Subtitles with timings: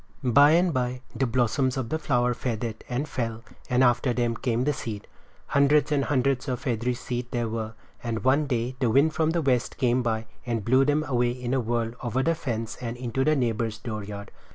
[0.23, 4.63] By and by the blossoms of the flower faded and fell and after them came
[4.63, 5.07] the seed.
[5.49, 9.43] Hundreds and hundreds of feathery seed there were, and one day the wind from the
[9.43, 13.23] west came by, and blew them away in a whirl over the fence and into
[13.23, 14.31] the neighbor's dooryard.